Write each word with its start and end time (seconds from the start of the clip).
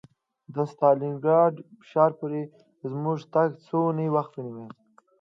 تر 0.53 0.65
ستالینګراډ 0.73 1.55
ښار 1.89 2.11
پورې 2.19 2.41
زموږ 2.91 3.19
تګ 3.33 3.49
څو 3.65 3.77
اونۍ 3.87 4.07
وخت 4.15 4.33
ونیو 4.35 4.65